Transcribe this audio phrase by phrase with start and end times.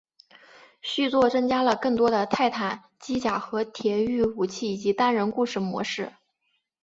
[0.81, 6.11] 续作增加了更多的泰坦机甲和铁驭武器以及单人故事模式。